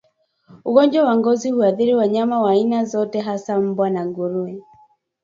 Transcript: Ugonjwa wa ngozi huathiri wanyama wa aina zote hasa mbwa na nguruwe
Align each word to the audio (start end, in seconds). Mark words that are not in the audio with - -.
Ugonjwa 0.65 1.05
wa 1.05 1.15
ngozi 1.17 1.51
huathiri 1.51 1.95
wanyama 1.95 2.41
wa 2.41 2.51
aina 2.51 2.85
zote 2.85 3.19
hasa 3.19 3.59
mbwa 3.61 3.89
na 3.89 4.05
nguruwe 4.05 4.57